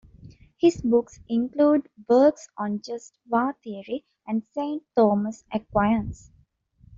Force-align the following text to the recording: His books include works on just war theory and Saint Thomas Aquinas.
His 0.57 0.81
books 0.81 1.19
include 1.29 1.87
works 2.09 2.49
on 2.57 2.81
just 2.81 3.19
war 3.27 3.55
theory 3.63 4.03
and 4.25 4.41
Saint 4.55 4.81
Thomas 4.95 5.43
Aquinas. 5.53 6.31